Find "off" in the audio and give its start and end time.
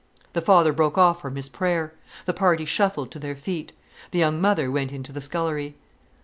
0.97-1.21